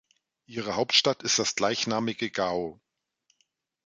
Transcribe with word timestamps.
Ihre 0.47 0.77
Hauptstadt 0.77 1.21
ist 1.21 1.37
das 1.37 1.53
gleichnamige 1.53 2.31
Gao. 2.31 2.81